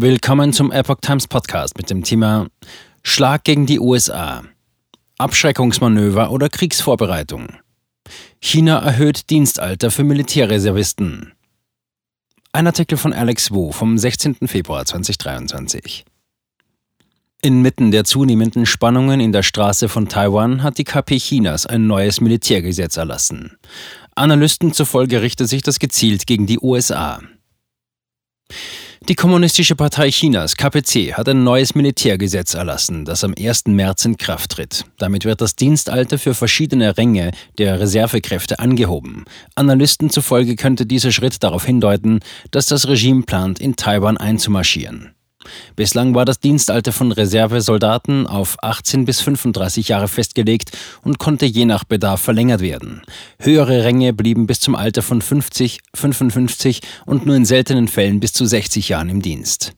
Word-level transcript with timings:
Willkommen 0.00 0.52
zum 0.52 0.70
Epoch 0.70 1.00
Times 1.00 1.26
Podcast 1.26 1.76
mit 1.76 1.90
dem 1.90 2.04
Thema 2.04 2.46
Schlag 3.02 3.42
gegen 3.42 3.66
die 3.66 3.80
USA. 3.80 4.44
Abschreckungsmanöver 5.18 6.30
oder 6.30 6.48
Kriegsvorbereitung. 6.48 7.48
China 8.40 8.78
erhöht 8.78 9.28
Dienstalter 9.28 9.90
für 9.90 10.04
Militärreservisten. 10.04 11.32
Ein 12.52 12.68
Artikel 12.68 12.96
von 12.96 13.12
Alex 13.12 13.50
Wu 13.50 13.72
vom 13.72 13.98
16. 13.98 14.46
Februar 14.46 14.84
2023. 14.84 16.04
Inmitten 17.42 17.90
der 17.90 18.04
zunehmenden 18.04 18.66
Spannungen 18.66 19.18
in 19.18 19.32
der 19.32 19.42
Straße 19.42 19.88
von 19.88 20.08
Taiwan 20.08 20.62
hat 20.62 20.78
die 20.78 20.84
KP 20.84 21.18
Chinas 21.18 21.66
ein 21.66 21.88
neues 21.88 22.20
Militärgesetz 22.20 22.96
erlassen. 22.98 23.58
Analysten 24.14 24.72
zufolge 24.72 25.22
richtet 25.22 25.48
sich 25.48 25.62
das 25.62 25.80
gezielt 25.80 26.28
gegen 26.28 26.46
die 26.46 26.60
USA. 26.60 27.20
Die 29.08 29.14
Kommunistische 29.14 29.74
Partei 29.74 30.10
Chinas, 30.10 30.54
KPC, 30.54 31.14
hat 31.14 31.30
ein 31.30 31.42
neues 31.42 31.74
Militärgesetz 31.74 32.52
erlassen, 32.52 33.06
das 33.06 33.24
am 33.24 33.32
1. 33.38 33.68
März 33.68 34.04
in 34.04 34.18
Kraft 34.18 34.50
tritt. 34.50 34.84
Damit 34.98 35.24
wird 35.24 35.40
das 35.40 35.56
Dienstalter 35.56 36.18
für 36.18 36.34
verschiedene 36.34 36.98
Ränge 36.98 37.30
der 37.56 37.80
Reservekräfte 37.80 38.58
angehoben. 38.58 39.24
Analysten 39.54 40.10
zufolge 40.10 40.56
könnte 40.56 40.84
dieser 40.84 41.10
Schritt 41.10 41.42
darauf 41.42 41.64
hindeuten, 41.64 42.20
dass 42.50 42.66
das 42.66 42.86
Regime 42.86 43.22
plant, 43.22 43.60
in 43.60 43.76
Taiwan 43.76 44.18
einzumarschieren. 44.18 45.14
Bislang 45.76 46.14
war 46.14 46.24
das 46.24 46.40
Dienstalter 46.40 46.92
von 46.92 47.12
Reservesoldaten 47.12 48.26
auf 48.26 48.56
18 48.62 49.04
bis 49.04 49.20
35 49.20 49.88
Jahre 49.88 50.08
festgelegt 50.08 50.72
und 51.02 51.18
konnte 51.18 51.46
je 51.46 51.64
nach 51.64 51.84
Bedarf 51.84 52.20
verlängert 52.20 52.60
werden. 52.60 53.02
Höhere 53.38 53.84
Ränge 53.84 54.12
blieben 54.12 54.46
bis 54.46 54.60
zum 54.60 54.74
Alter 54.74 55.02
von 55.02 55.22
50, 55.22 55.80
55 55.94 56.80
und 57.06 57.26
nur 57.26 57.36
in 57.36 57.44
seltenen 57.44 57.88
Fällen 57.88 58.20
bis 58.20 58.32
zu 58.32 58.46
60 58.46 58.88
Jahren 58.88 59.08
im 59.08 59.22
Dienst. 59.22 59.72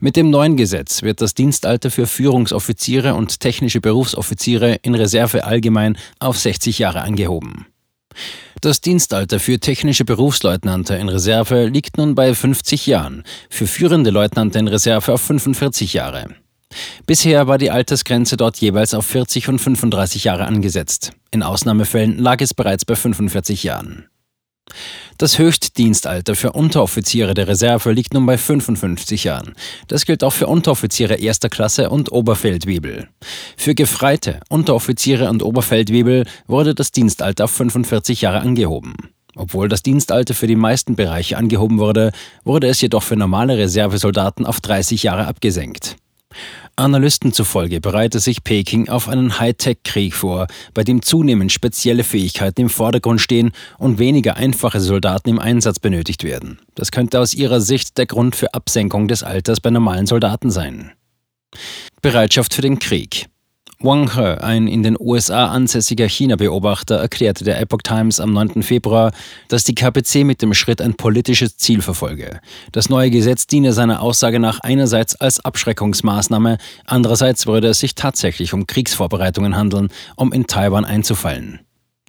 Mit 0.00 0.16
dem 0.16 0.30
neuen 0.30 0.56
Gesetz 0.56 1.02
wird 1.02 1.20
das 1.20 1.34
Dienstalter 1.34 1.90
für 1.90 2.06
Führungsoffiziere 2.06 3.14
und 3.14 3.40
technische 3.40 3.80
Berufsoffiziere 3.80 4.78
in 4.82 4.94
Reserve 4.94 5.44
allgemein 5.44 5.96
auf 6.18 6.38
60 6.38 6.78
Jahre 6.78 7.02
angehoben. 7.02 7.66
Das 8.60 8.80
Dienstalter 8.80 9.40
für 9.40 9.58
technische 9.58 10.04
Berufsleutnante 10.04 10.94
in 10.94 11.08
Reserve 11.08 11.66
liegt 11.66 11.98
nun 11.98 12.14
bei 12.14 12.34
50 12.34 12.86
Jahren, 12.86 13.24
für 13.50 13.66
führende 13.66 14.10
Leutnante 14.10 14.58
in 14.58 14.68
Reserve 14.68 15.12
auf 15.12 15.20
45 15.20 15.92
Jahre. 15.92 16.28
Bisher 17.06 17.46
war 17.46 17.58
die 17.58 17.70
Altersgrenze 17.70 18.36
dort 18.36 18.56
jeweils 18.56 18.94
auf 18.94 19.06
40 19.06 19.48
und 19.48 19.58
35 19.58 20.24
Jahre 20.24 20.46
angesetzt. 20.46 21.12
In 21.30 21.42
Ausnahmefällen 21.42 22.18
lag 22.18 22.40
es 22.40 22.54
bereits 22.54 22.84
bei 22.84 22.96
45 22.96 23.62
Jahren. 23.62 24.08
Das 25.16 25.38
Höchstdienstalter 25.38 26.34
für 26.34 26.52
Unteroffiziere 26.52 27.34
der 27.34 27.46
Reserve 27.46 27.92
liegt 27.92 28.14
nun 28.14 28.26
bei 28.26 28.36
55 28.36 29.24
Jahren. 29.24 29.54
Das 29.86 30.06
gilt 30.06 30.24
auch 30.24 30.32
für 30.32 30.48
Unteroffiziere 30.48 31.14
erster 31.14 31.48
Klasse 31.48 31.90
und 31.90 32.10
Oberfeldwebel. 32.10 33.08
Für 33.56 33.74
Gefreite, 33.76 34.40
Unteroffiziere 34.48 35.30
und 35.30 35.44
Oberfeldwebel 35.44 36.26
wurde 36.48 36.74
das 36.74 36.90
Dienstalter 36.90 37.44
auf 37.44 37.52
45 37.52 38.22
Jahre 38.22 38.40
angehoben. 38.40 38.94
Obwohl 39.36 39.68
das 39.68 39.82
Dienstalter 39.82 40.34
für 40.34 40.46
die 40.48 40.56
meisten 40.56 40.96
Bereiche 40.96 41.36
angehoben 41.36 41.78
wurde, 41.78 42.12
wurde 42.44 42.66
es 42.68 42.80
jedoch 42.80 43.02
für 43.02 43.16
normale 43.16 43.56
Reservesoldaten 43.56 44.46
auf 44.46 44.60
30 44.60 45.04
Jahre 45.04 45.26
abgesenkt. 45.26 45.96
Analysten 46.76 47.32
zufolge 47.32 47.80
bereitet 47.80 48.22
sich 48.22 48.42
Peking 48.42 48.88
auf 48.88 49.08
einen 49.08 49.38
Hightech-Krieg 49.38 50.14
vor, 50.14 50.46
bei 50.74 50.82
dem 50.82 51.02
zunehmend 51.02 51.52
spezielle 51.52 52.04
Fähigkeiten 52.04 52.62
im 52.62 52.68
Vordergrund 52.68 53.20
stehen 53.20 53.52
und 53.78 53.98
weniger 53.98 54.36
einfache 54.36 54.80
Soldaten 54.80 55.30
im 55.30 55.38
Einsatz 55.38 55.78
benötigt 55.78 56.24
werden. 56.24 56.58
Das 56.74 56.90
könnte 56.90 57.20
aus 57.20 57.34
ihrer 57.34 57.60
Sicht 57.60 57.96
der 57.98 58.06
Grund 58.06 58.34
für 58.34 58.54
Absenkung 58.54 59.08
des 59.08 59.22
Alters 59.22 59.60
bei 59.60 59.70
normalen 59.70 60.06
Soldaten 60.06 60.50
sein. 60.50 60.92
Bereitschaft 62.02 62.54
für 62.54 62.62
den 62.62 62.78
Krieg. 62.78 63.26
Wang 63.84 64.14
He, 64.14 64.40
ein 64.40 64.66
in 64.66 64.82
den 64.82 64.96
USA 64.98 65.48
ansässiger 65.48 66.08
China-Beobachter, 66.08 66.96
erklärte 66.96 67.44
der 67.44 67.60
Epoch 67.60 67.82
Times 67.82 68.18
am 68.18 68.32
9. 68.32 68.62
Februar, 68.62 69.12
dass 69.48 69.64
die 69.64 69.74
KPC 69.74 70.24
mit 70.24 70.40
dem 70.40 70.54
Schritt 70.54 70.80
ein 70.80 70.94
politisches 70.94 71.58
Ziel 71.58 71.82
verfolge. 71.82 72.40
Das 72.72 72.88
neue 72.88 73.10
Gesetz 73.10 73.46
diene 73.46 73.74
seiner 73.74 74.00
Aussage 74.00 74.40
nach 74.40 74.60
einerseits 74.60 75.16
als 75.16 75.44
Abschreckungsmaßnahme, 75.44 76.56
andererseits 76.86 77.46
würde 77.46 77.68
es 77.68 77.80
sich 77.80 77.94
tatsächlich 77.94 78.54
um 78.54 78.66
Kriegsvorbereitungen 78.66 79.54
handeln, 79.54 79.90
um 80.16 80.32
in 80.32 80.46
Taiwan 80.46 80.86
einzufallen. 80.86 81.60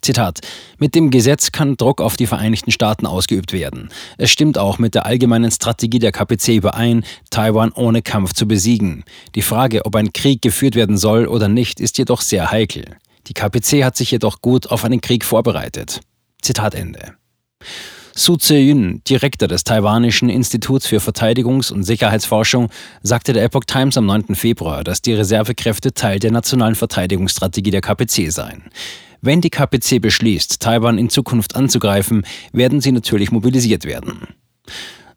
Zitat, 0.05 0.41
mit 0.77 0.93
dem 0.93 1.09
Gesetz 1.09 1.51
kann 1.51 1.77
Druck 1.77 1.99
auf 1.99 2.16
die 2.16 2.27
Vereinigten 2.27 2.71
Staaten 2.71 3.07
ausgeübt 3.07 3.53
werden. 3.53 3.89
Es 4.19 4.29
stimmt 4.29 4.59
auch 4.59 4.77
mit 4.77 4.93
der 4.93 5.07
allgemeinen 5.07 5.49
Strategie 5.49 5.97
der 5.97 6.11
KPC 6.11 6.49
überein, 6.49 7.03
Taiwan 7.31 7.71
ohne 7.71 8.03
Kampf 8.03 8.33
zu 8.33 8.47
besiegen. 8.47 9.03
Die 9.33 9.41
Frage, 9.41 9.83
ob 9.85 9.95
ein 9.95 10.13
Krieg 10.13 10.43
geführt 10.43 10.75
werden 10.75 10.97
soll 10.97 11.25
oder 11.25 11.47
nicht, 11.47 11.79
ist 11.79 11.97
jedoch 11.97 12.21
sehr 12.21 12.51
heikel. 12.51 12.97
Die 13.25 13.33
KPC 13.33 13.83
hat 13.83 13.97
sich 13.97 14.11
jedoch 14.11 14.41
gut 14.41 14.69
auf 14.69 14.85
einen 14.85 15.01
Krieg 15.01 15.25
vorbereitet. 15.25 16.01
Zitat 16.39 16.75
Ende. 16.75 17.16
Su 18.18 18.38
Tse-yun, 18.38 19.02
Direktor 19.09 19.50
des 19.50 19.66
Taiwanischen 19.66 20.30
Instituts 20.30 20.88
für 20.88 21.02
Verteidigungs- 21.02 21.70
und 21.70 21.84
Sicherheitsforschung, 21.84 22.70
sagte 23.03 23.34
der 23.34 23.44
Epoch 23.44 23.66
Times 23.66 23.98
am 23.98 24.06
9. 24.06 24.36
Februar, 24.36 24.86
dass 24.86 25.02
die 25.02 25.14
Reservekräfte 25.14 25.94
Teil 25.94 26.20
der 26.20 26.31
nationalen 26.31 26.76
Verteidigungsstrategie 26.76 27.72
der 27.72 27.81
KPC 27.81 28.31
seien. 28.31 28.64
Wenn 29.20 29.42
die 29.42 29.50
KPC 29.50 30.00
beschließt, 30.00 30.62
Taiwan 30.62 30.98
in 30.98 31.09
Zukunft 31.09 31.58
anzugreifen, 31.58 32.26
werden 32.53 32.80
sie 32.80 32.94
natürlich 32.94 33.34
mobilisiert 33.34 33.84
werden. 33.84 34.30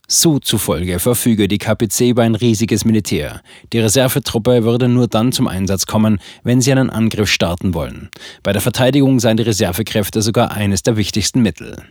Su 0.09 0.41
zufolge 0.41 0.99
verfüge 0.99 1.47
die 1.47 1.59
KPC 1.59 2.09
über 2.09 2.25
ein 2.25 2.35
riesiges 2.35 2.85
Militär. 2.85 3.43
Die 3.73 3.79
Reservetruppe 3.79 4.65
würde 4.65 4.89
nur 4.89 5.07
dann 5.07 5.31
zum 5.31 5.47
Einsatz 5.47 5.87
kommen, 5.87 6.19
wenn 6.43 6.61
sie 6.61 6.73
einen 6.73 6.91
Angriff 6.91 7.31
starten 7.31 7.75
wollen. 7.75 8.09
Bei 8.43 8.53
der 8.53 8.63
Verteidigung 8.63 9.21
seien 9.21 9.37
die 9.37 9.45
Reservekräfte 9.45 10.21
sogar 10.21 10.51
eines 10.51 10.83
der 10.83 10.97
wichtigsten 10.97 11.43
Mittel. 11.43 11.85